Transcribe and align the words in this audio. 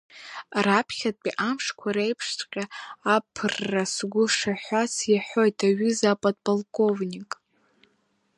Раԥхьатәи 0.65 1.37
амшқәа 1.47 1.89
реиԥшҵәҟьа, 1.95 2.65
аԥырра 3.13 3.83
сгәы 3.93 4.23
шаҳәац-иаҳәоит, 4.35 5.57
аҩыза 5.67 6.07
аподполковник! 6.13 7.31